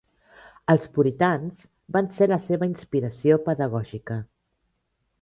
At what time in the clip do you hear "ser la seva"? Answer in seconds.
2.17-2.71